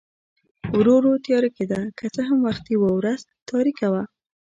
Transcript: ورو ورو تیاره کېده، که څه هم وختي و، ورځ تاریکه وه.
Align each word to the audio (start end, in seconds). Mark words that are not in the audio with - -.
ورو 0.77 0.93
ورو 0.97 1.13
تیاره 1.25 1.49
کېده، 1.57 1.81
که 1.97 2.05
څه 2.15 2.21
هم 2.29 2.39
وختي 2.47 2.75
و، 2.77 2.83
ورځ 2.97 3.21
تاریکه 3.49 3.87
وه. 3.93 4.03